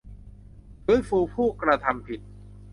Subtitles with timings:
[0.85, 2.19] ฟื้นฟูผู้กระทำผิด